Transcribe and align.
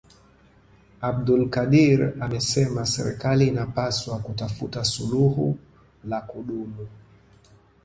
Abdulkadir 1.09 2.13
amesema 2.19 2.85
serikali 2.85 3.47
inapaswa 3.47 4.19
kutafuta 4.19 4.83
suluhu 4.85 5.57
la 6.03 6.21
kudumu 6.21 6.87